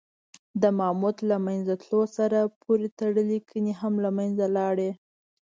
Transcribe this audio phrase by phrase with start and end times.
[0.61, 4.89] د ماموت له منځه تلو سره پورې تړلي کنې هم له منځه لاړې.